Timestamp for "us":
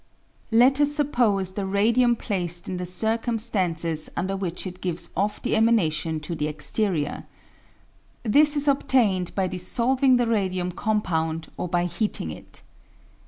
0.81-0.91